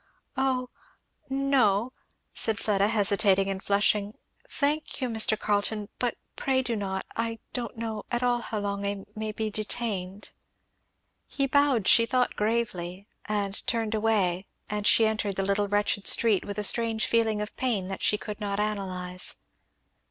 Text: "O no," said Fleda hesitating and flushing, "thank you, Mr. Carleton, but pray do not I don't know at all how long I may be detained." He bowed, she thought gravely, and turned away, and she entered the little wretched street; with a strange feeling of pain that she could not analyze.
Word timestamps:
"O 0.35 0.71
no," 1.29 1.93
said 2.33 2.57
Fleda 2.57 2.87
hesitating 2.87 3.51
and 3.51 3.61
flushing, 3.61 4.17
"thank 4.49 4.99
you, 4.99 5.07
Mr. 5.09 5.37
Carleton, 5.39 5.89
but 5.99 6.15
pray 6.35 6.63
do 6.63 6.75
not 6.75 7.05
I 7.15 7.37
don't 7.53 7.77
know 7.77 8.05
at 8.09 8.23
all 8.23 8.39
how 8.41 8.57
long 8.57 8.83
I 8.83 9.05
may 9.15 9.31
be 9.31 9.51
detained." 9.51 10.31
He 11.27 11.45
bowed, 11.45 11.87
she 11.87 12.07
thought 12.07 12.35
gravely, 12.35 13.05
and 13.25 13.63
turned 13.67 13.93
away, 13.93 14.47
and 14.67 14.87
she 14.87 15.05
entered 15.05 15.35
the 15.35 15.43
little 15.45 15.67
wretched 15.67 16.07
street; 16.07 16.45
with 16.45 16.57
a 16.57 16.63
strange 16.63 17.05
feeling 17.05 17.39
of 17.39 17.55
pain 17.55 17.87
that 17.89 18.01
she 18.01 18.17
could 18.17 18.39
not 18.39 18.59
analyze. 18.59 19.35